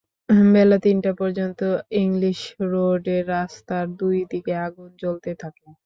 [0.53, 1.59] বেলা তিনটা পর্যন্ত
[2.01, 2.39] ইংলিশ
[2.71, 5.65] রোডের রাস্তার দুই দিকে আগুন জ্বলতে থাকে।